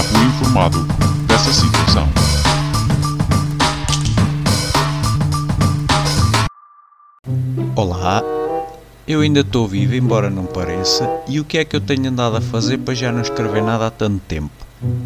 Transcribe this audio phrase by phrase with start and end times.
[0.00, 0.78] Fui informado
[1.26, 2.08] dessa situação.
[7.76, 8.22] Olá,
[9.06, 12.36] eu ainda estou vivo, embora não pareça, e o que é que eu tenho andado
[12.36, 14.50] a fazer para já não escrever nada há tanto tempo?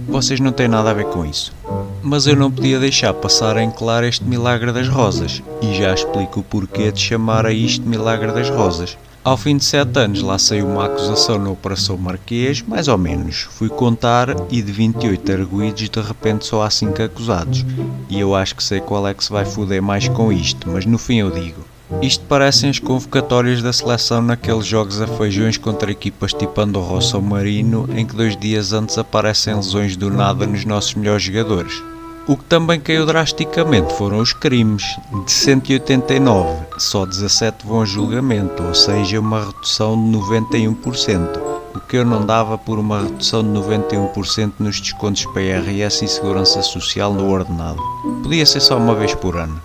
[0.09, 1.53] Vocês não têm nada a ver com isso.
[2.01, 6.41] Mas eu não podia deixar passar em claro este milagre das rosas, e já explico
[6.41, 8.97] o porquê de chamar a isto milagre das rosas.
[9.27, 13.49] Ao fim de sete anos lá saiu uma acusação na Operação Marquês, mais ou menos.
[13.51, 17.67] Fui contar e de 28 arguídos de repente só há 5 acusados.
[18.09, 20.87] E eu acho que sei qual é que se vai foder mais com isto, mas
[20.87, 21.65] no fim eu digo.
[22.01, 27.21] Isto parecem as convocatórias da seleção naqueles jogos a feijões contra equipas tipo Andorra ou
[27.21, 31.83] Marino, em que dois dias antes aparecem lesões do nada nos nossos melhores jogadores.
[32.29, 34.83] O que também caiu drasticamente foram os crimes.
[35.25, 41.39] De 189, só 17 vão a julgamento, ou seja, uma redução de 91%.
[41.77, 46.63] O que eu não dava por uma redução de 91% nos descontos PRS e Segurança
[46.63, 47.81] Social no ordenado.
[48.25, 49.63] Podia ser só uma vez por ano.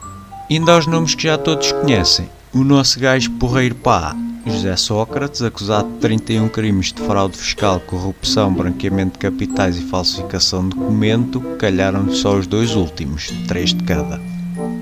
[0.48, 2.30] Ainda aos nomes que já todos conhecem.
[2.54, 8.54] O nosso gajo porreiro pá, José Sócrates, acusado de 31 crimes de fraude fiscal, corrupção,
[8.54, 14.20] branqueamento de capitais e falsificação de documento, calharam só os dois últimos, três de cada.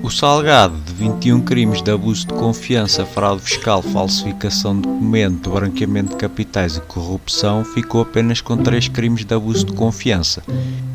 [0.02, 6.10] O Salgado, de 21 crimes de abuso de confiança, fraude fiscal, falsificação de documento, branqueamento
[6.10, 10.42] de capitais e corrupção, ficou apenas com 3 crimes de abuso de confiança.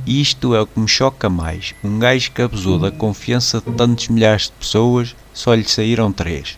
[0.07, 1.75] E isto é o que me choca mais.
[1.83, 6.57] Um gajo que abusou da confiança de tantos milhares de pessoas, só lhe saíram 3.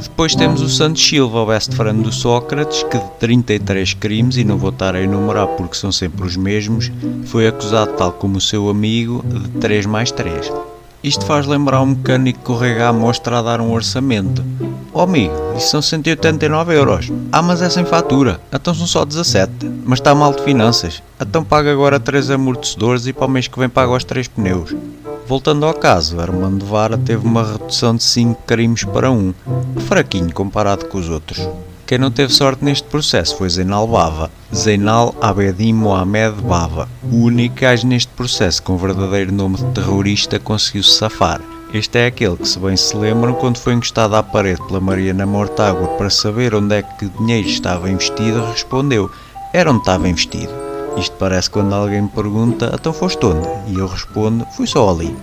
[0.00, 4.44] Depois temos o Santos Silva, o best friend do Sócrates, que de 33 crimes, e
[4.44, 6.90] não vou estar a enumerar porque são sempre os mesmos,
[7.26, 10.50] foi acusado, tal como o seu amigo, de 3 mais 3.
[11.02, 14.44] Isto faz lembrar um mecânico correga à mostra a dar um orçamento.
[14.92, 17.12] Oh amigo, isso são 189 euros.
[17.30, 18.40] Ah, mas é sem fatura.
[18.52, 19.52] Então são só 17.
[19.84, 21.00] Mas está mal de finanças.
[21.20, 24.74] Então paga agora 3 amortecedores e para o mês que vem paga os 3 pneus.
[25.28, 29.34] Voltando ao caso, Armando Vara teve uma redução de 5 crimes para 1.
[29.80, 31.46] Fraquinho comparado com os outros.
[31.86, 34.30] Quem não teve sorte neste processo foi Zeinal Bava.
[34.54, 40.82] Zeinal Abedin Mohamed Bava, o único gajo neste processo com verdadeiro nome de terrorista conseguiu
[40.82, 41.42] se safar.
[41.74, 45.26] Este é aquele que, se bem se lembram, quando foi encostado à parede pela Mariana
[45.26, 49.10] Mortágua para saber onde é que o dinheiro estava investido, respondeu:
[49.52, 50.67] era onde estava investido.
[50.98, 53.46] Isto parece quando alguém me pergunta: então foste onde?
[53.68, 55.14] E eu respondo: fui só ali.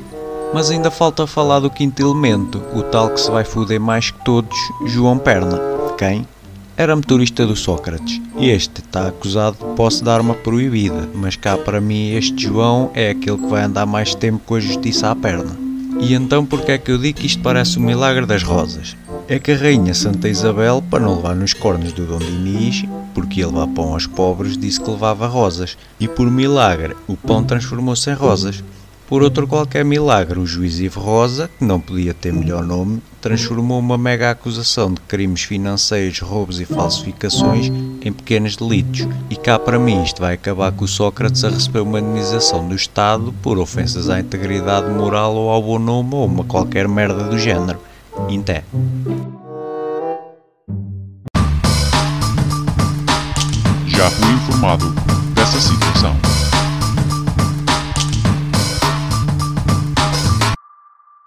[0.54, 4.24] Mas ainda falta falar do quinto elemento, o tal que se vai foder mais que
[4.24, 5.60] todos, João Perna.
[5.98, 6.26] Quem?
[6.78, 8.22] Era motorista do Sócrates.
[8.38, 13.10] Este está acusado de posse de arma proibida, mas cá para mim este João é
[13.10, 15.58] aquele que vai andar mais tempo com a justiça à perna.
[16.00, 18.96] E então porque é que eu digo que isto parece o milagre das rosas?
[19.28, 23.40] É que a rainha Santa Isabel, para não levar nos cornos do Dom Dinis, porque
[23.40, 25.76] ia levar pão aos pobres, disse que levava rosas.
[26.00, 28.64] E por milagre, o pão transformou-se em rosas.
[29.08, 33.80] Por outro qualquer milagre, o juiz Ivo Rosa, que não podia ter melhor nome, transformou
[33.80, 37.72] uma mega acusação de crimes financeiros, roubos e falsificações
[38.04, 39.08] em pequenos delitos.
[39.30, 42.76] E cá para mim isto vai acabar com o Sócrates a receber uma indenização do
[42.76, 47.40] Estado por ofensas à integridade moral ou ao bom nome ou uma qualquer merda do
[47.40, 47.80] género.
[48.30, 48.64] Inté.
[54.10, 54.90] Fui informado
[55.34, 55.85] dessa situação.